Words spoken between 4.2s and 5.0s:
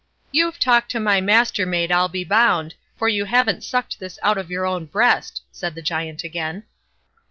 out of your own